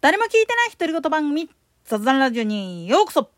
[0.00, 1.50] 誰も聞いてない独り言番組、
[1.84, 3.30] 雑談ラジオにようこそ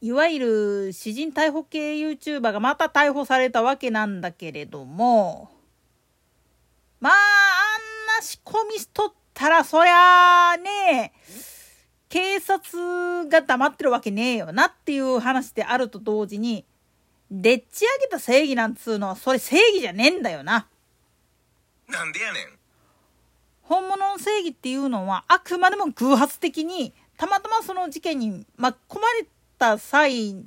[0.00, 5.52] いわゆる詩人逮捕系 YouTuber がまた逮捕されたわけなんだけれども、
[6.98, 11.12] まあ、あんな仕込みしとったら、そりゃあね、
[12.08, 16.64] 警察が黙ってるわけねえよなっていう話であると同時に、
[17.30, 20.66] でっち上げた正義なんつうのは、それ正義じゃねえんだよな。
[21.86, 22.63] なんでやねん。
[23.64, 29.26] 本物の正義っていうのはあくまでも偶発的にたまたまその事件に巻き込まれ
[29.58, 30.46] た際に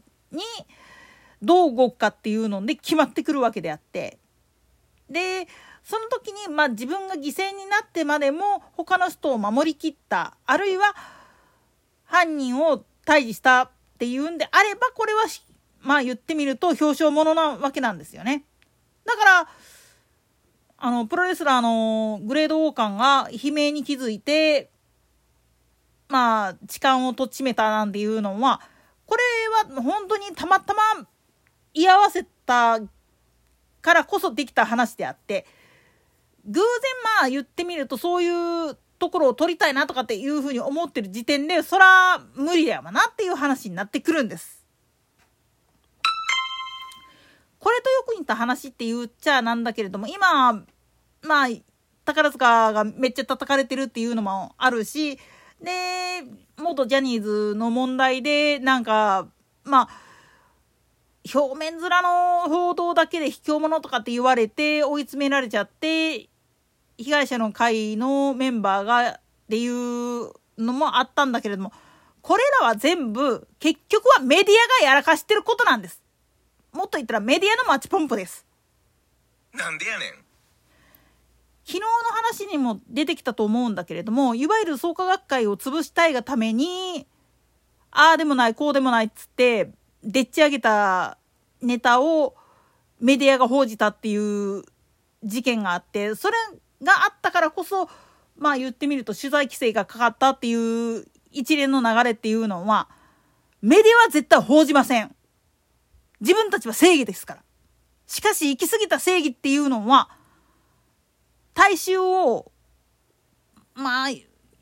[1.42, 4.18] どう動くかっていうので決まってくるわけであって
[5.10, 5.48] で
[5.84, 10.94] その時にまあ自分が犠牲になってまでも他の人を守りきったあるいは
[12.06, 15.24] 犯人を退治したっていうんであればこれは
[15.82, 18.44] まあ言ってみると表彰ものなわけなんですよね。
[19.06, 19.50] だから
[20.78, 24.70] あの、プロレスラーのグレード王冠が悲鳴に気づいて、
[26.08, 28.62] まあ、痴漢をとっちめたなんていうのは、
[29.06, 29.24] これ
[29.76, 30.82] は本当にたまたま
[31.74, 32.80] 居合わせた
[33.82, 35.46] からこそできた話であって、
[36.46, 36.64] 偶然
[37.22, 44.57] まあ言ってみるとそういうところを取りたいなとかっていうふうに思ってる時点で、そら無理だよなっていう話になってくるんです。
[47.60, 50.54] これとよく似た話って言っちゃなんだけれども、今、
[51.22, 51.48] まあ、
[52.06, 55.18] 宝塚がめっちゃ叩かれてるっていうのもあるし、
[55.62, 56.24] で、
[56.58, 59.28] 元ジャニーズの問題で、なんか、
[59.64, 59.90] まあ、
[61.34, 66.30] 表面面の報道だけで卑怯者とかって言われて追い詰められちゃって、
[66.98, 71.74] 被害者の会のメンバーがっていうのもあったんだけれども、
[72.22, 76.02] これらは全部結局はメディアがやらかしてることなんです。
[76.78, 78.46] もっと言ったらメディアのマッチポンプです。
[79.52, 80.10] なんでやねん。
[81.66, 87.08] 昨日の話にも出てきたと思うんだけれども、いわゆる創価学会を潰したいがために、
[87.90, 89.72] ああでもない、こうでもないっつって、
[90.04, 91.18] でっち上げた
[91.62, 92.36] ネタを
[93.02, 94.64] メディアが報じたっていう
[95.24, 96.36] 事件があって、それ
[96.84, 97.90] があったからこそ、
[98.38, 102.88] まあ言ってみると取材規制がかかったっていう一連の流れっていうのは、
[103.62, 105.14] メディアは絶対報じません。
[106.20, 107.44] 自分たちは正義ですから。
[108.08, 110.10] しかし行き過ぎた正義っていうのは、
[111.54, 112.52] 大衆を、
[113.76, 114.10] まあ、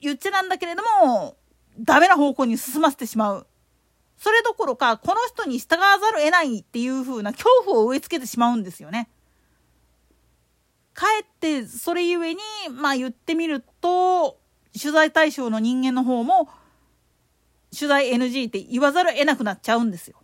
[0.02, 1.38] 言っちゃなんだけれども、
[1.80, 3.48] ダメな方向に進ませてしまう。
[4.18, 9.10] それどころか、この人に従わざるを得ないっていう風な恐怖を植え付けてしまうんですよね。
[10.94, 12.40] かえって、それゆえに、
[12.72, 14.40] まあ言ってみると、
[14.80, 16.50] 取材対象の人間の方も、
[17.78, 20.18] 取材 NG って言わざるを得なくなっちゃうんですよ。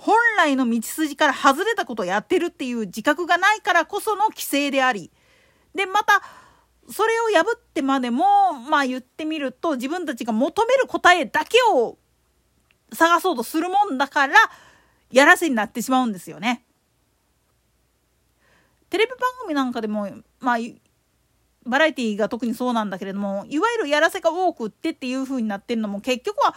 [0.00, 5.10] 本来の道筋から外れたことをやってるっていう自覚がないからこその規制であり、
[5.74, 6.22] で、また、
[6.88, 11.98] それを破ってまでも、まあ言ってみると、自分たちが求める答えだけを
[12.92, 14.36] 探そうとするもんだから、
[15.10, 16.64] やらせになってしまうんですよね。
[18.90, 20.08] テレビ番組なんかでも、
[20.38, 20.56] まあ、
[21.66, 26.54] バラエティーが特にそうなんだけれども、いわゆるやらせが多くってっていう風になってるのも結局は、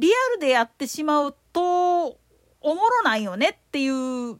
[0.00, 3.88] リアルでやってしまうとおもろないよねってい
[4.30, 4.38] う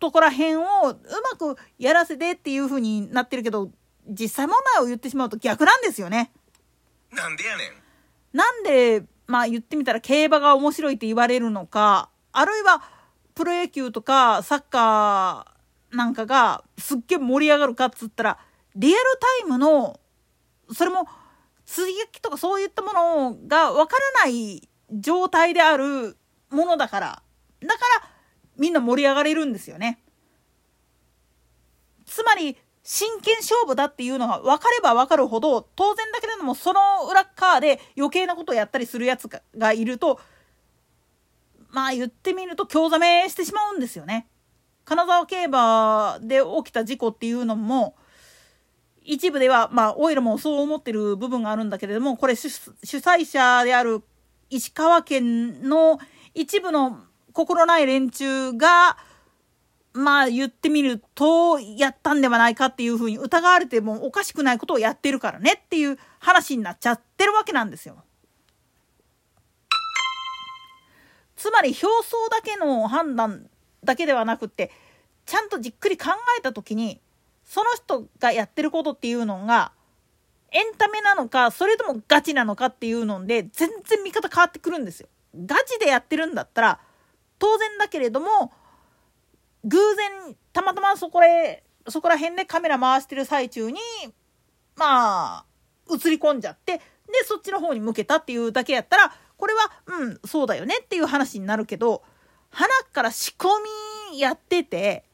[0.00, 3.70] とこら辺をうまくやらせてっていう風になってるけど
[4.08, 6.32] 実際問題を言ってしまうと逆なんですよね。
[7.12, 7.72] なんでやねん。
[8.32, 12.82] なんでまあ言ってみたら競馬が面白いって言われるのかあるいは
[13.34, 18.38] プロ野球とかサッカーなんかがすっげえ盛り上がるかっつったら
[18.76, 19.04] リアル
[19.42, 20.00] タイムの
[20.72, 21.06] それも
[21.68, 26.16] 追撃とかそういったものがわからない状態である
[26.48, 27.22] ものだから、
[27.60, 28.08] だから
[28.56, 30.02] みんな盛り上がれるんですよね。
[32.06, 40.18] つまり、真剣勝負だっていうのが分かれば分かるほど、当然だけれども、その裏側で余計なことをやったりするやつがいると、
[41.68, 44.26] まあ言ってみると興ざめしてしまうんですよね。
[44.86, 47.94] 金沢競馬で起きた事故っていうのも、
[49.08, 54.02] 一部では、まあ、オイルもそう思ってる部分があるんだけれども、これ主催者である
[54.50, 55.98] 石川県の
[56.34, 57.00] 一部の
[57.32, 58.98] 心ない連中が、
[59.94, 68.04] まあ言ってみると、やったんではないかっていうふうに疑われてもおかしくないことをやってるからねっていう話になっちゃってるわけなんですよ。
[71.34, 73.48] つまり表層だけの判断
[73.82, 74.70] だけではなくって、
[75.24, 77.00] ちゃんとじっくり考えた時に、
[77.48, 79.72] その人がやってることっていうのが、
[80.52, 85.08] エンタメなのか、それともガチなのかっていうので、全然見方変わってくるんですよ。
[85.34, 86.80] ガチでやってるんだったら、
[87.38, 88.52] 当然だけれども、
[89.64, 93.80] 偶然、たまたまそこへ、そこら辺でカメラ回してる最中に、
[94.76, 95.44] まあ、
[95.90, 96.82] 映り込んじゃって、で、
[97.24, 102.02] そっちの方に向けたっていうだけやったら、これは、うん、そうだよねっていう話になるけど、
[102.50, 103.48] 鼻から仕込
[104.12, 105.07] みやってて、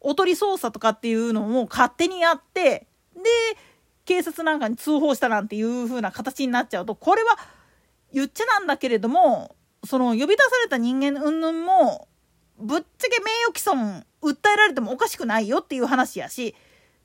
[0.00, 3.22] おとり捜査とかっていうのも勝手にやって、で、
[4.04, 7.36] 警察なんかに通報したなんていう風な形になっちゃうと、これは
[8.12, 12.08] 言っちゃなんだけれども、その呼び出された人間云々も、
[12.58, 16.54] ぶっちゃけ名誉毀損訴えられてもおかしくないよっていう話やし、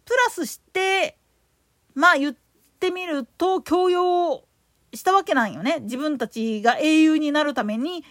[0.05, 1.17] プラスして、
[1.93, 2.35] まあ言っ
[2.79, 4.43] てみると強要
[4.93, 5.79] したわけなんよね。
[5.81, 8.03] 自分たちが英雄になるために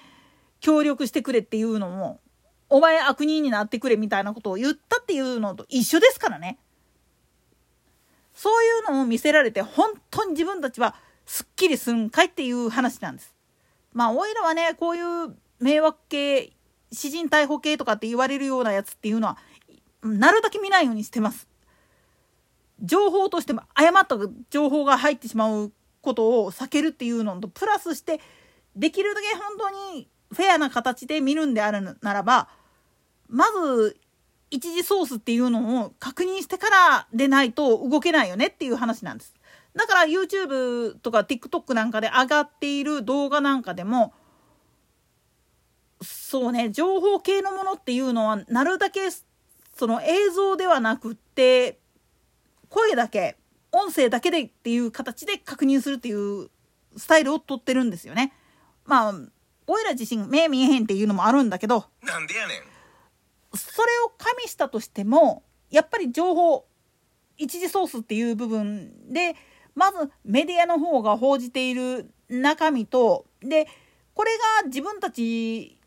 [0.61, 2.21] 協力してくれっていうのも、
[2.71, 6.59] お前悪人になってくれみたいなことを言ったっていうのと一緒ですからね。
[8.33, 10.95] そういうのを見せられて本当に自分たちは
[11.27, 13.35] すっきりすんかいっていう話なんです。
[13.93, 16.53] まあおいらはねこういう迷惑系
[16.93, 19.37] 詩人逮捕系とかって言われるようなやつっていうのは
[20.03, 21.49] なるだけ見ないようにしてます。
[22.83, 24.17] 情報としても誤った
[24.49, 28.21] 情報が入ってしまうことを避けるっていうのとプラスして
[28.75, 32.49] できるだけ本当にフェアな形で見るんであるならば
[33.31, 33.97] まず
[34.51, 39.35] 一次ソースっていうのを確認してからでないと動けないよねっていう話なんです。
[39.75, 44.13] だから YouTube とか TikTok なんかで上がっている動画なんかでも
[46.03, 49.03] そうね情報系のものっていうのはなるだけ
[49.77, 51.79] その映像ではなくって
[52.69, 53.37] 声だけ
[53.71, 56.49] 音声だけでっていう形で確認するっていう
[56.97, 58.33] スタイルをとってるんですよね。
[58.85, 59.15] まあ
[59.69, 62.70] おいら自身目見えへんっていうのもあるんだけどなんでやねん
[63.55, 66.67] それを加味したとしてもやっぱり情報
[67.37, 69.35] 一次ソースっていう部分で
[69.75, 73.67] まずメディアの方が報じている中身とで
[74.15, 74.31] これ
[74.63, 75.79] が自分たち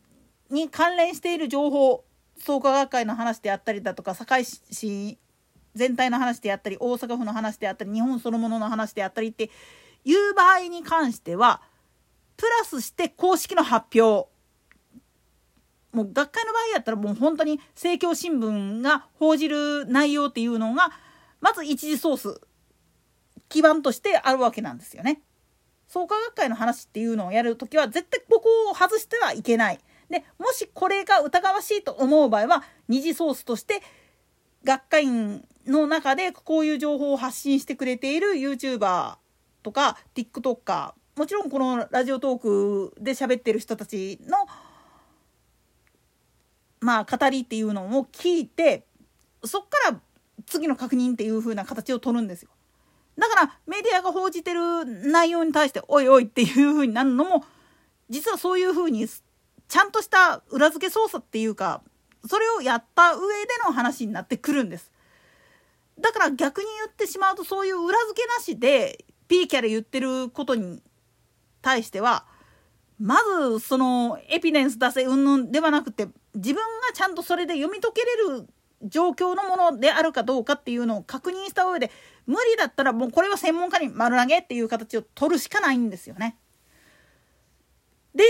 [0.50, 2.04] に関連している情報
[2.38, 5.18] 創価学会の話であったりだとか堺市
[5.74, 9.50] 全体の話であったり大阪府の話であったり日本そのものの話であったりって
[10.04, 11.62] いう場合に関しては
[12.36, 14.28] プラスして公式の発表
[15.94, 20.90] もう学会の場合やったらもう本当に政教新聞が報じる内容っていうのが
[21.40, 22.40] まず一次ソース
[23.48, 25.22] 基盤としてあるわけなんですよね。
[25.86, 29.78] 創価学会の話っていうのをやるときは絶対ここを外してはいけない。
[30.10, 33.80] でもしこれが疑わしいと思う場合は二次ソースとして
[34.64, 39.16] 学会員の中でこういう情報を発信してくれている YouTuber
[39.62, 44.36] とか TikToker もちろんこのラジオトークで喋ってる人たちの
[46.84, 48.84] まあ語りっていうのを聞いて
[49.42, 50.00] そっから
[50.44, 52.50] 次の確認っていう風な形を取るんですよ。
[53.16, 57.42] だからメディアが報じてる内容に対しておいおいっていう風になるのも
[58.10, 61.80] 実はそういう風にちゃんとした裏付け捜査っていうか
[62.28, 64.92] それをやった上での話になってくるんです。
[65.98, 70.82] だから逆に言ってしまうとそういう裏付けなしでピーキャラ言ってることに
[71.62, 72.26] 対しては
[72.98, 76.62] まずそのエピデンス出せうんぬんではなくて自分が
[76.94, 78.48] ちゃんとそれで読み解けれる
[78.82, 81.90] 状況のものであるかどうかっていうのを確認した上で
[82.26, 86.36] 無理だったらもうこれは専門家に丸投げっていう形を取るしかないんですよね。
[88.14, 88.24] で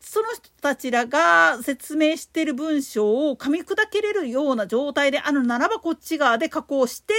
[0.00, 7.14] その人たちらが説明してる文章を噛み砕けれるような状態であるならばこっち側で加工して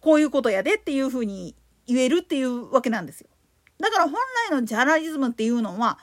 [0.00, 1.54] こういうことやでっていうふうに
[1.86, 3.28] 言えるっていうわけなんですよ。
[3.78, 4.14] だから本
[4.50, 5.98] 来のジャーナリズムっていうのは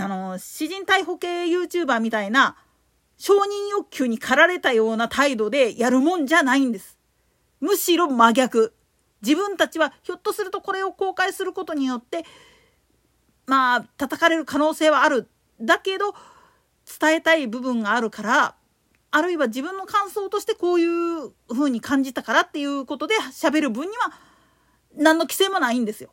[0.00, 2.56] あの詩人逮捕系 YouTuber みたいな
[3.16, 6.98] 承認欲求に駆られたような態度でやるもんじゃないんです。
[7.60, 8.74] むしろ真逆。
[9.22, 12.24] 自分たちはひょっとするとこれを公開することによって
[13.46, 15.28] まあ叩かれる可能性はある。
[15.60, 16.14] だけど
[17.00, 18.54] 伝えたい部分があるから
[19.10, 24.12] あるいは自分の感想としてこういう風に感じたからっていうことで喋る分には
[24.96, 26.10] 何の規制もないんですよ。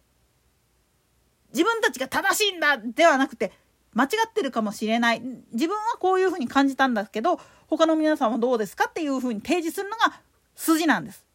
[1.54, 3.54] 自分たちが正しいんだではなくて
[3.98, 5.22] 間違ってるかもしれない
[5.54, 10.22] 自分はこういうふうに感じたんだけど他の皆さんはどうですかっていうふうに提示するのが
[10.56, 11.26] 筋なんです。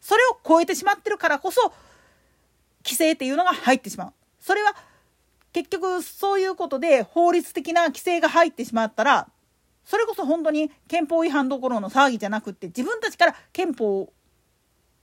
[0.00, 1.72] それを超えてしまってるからこそ
[2.84, 4.12] 規制っていうのが入ってしまう。
[4.38, 4.76] それは
[5.52, 9.28] 結局そういうことで法律的な規制が入ってしまったら
[9.84, 14.12] それこそ本当に憲法違反どころの騒ぎじゃなくって自分たちから憲法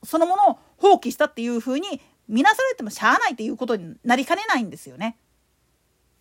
[0.04, 5.18] そのものを放棄したっていうふうに見なされてもしゃあないっていうことになりかねないんですよね。